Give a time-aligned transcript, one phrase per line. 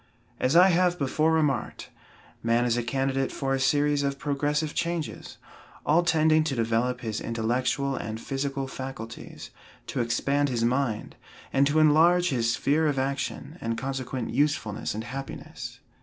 [0.39, 1.91] As I have before remarked,
[2.41, 5.37] man is a candidate for a series of progressive changes,
[5.85, 9.51] all tending to develop his intellectual and physical faculties,
[9.85, 11.17] to expand his mind,
[11.53, 15.81] and to enlarge his sphere of action, and consequent usefulness and happiness.